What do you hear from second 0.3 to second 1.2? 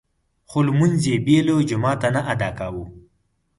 خو لمونځ يې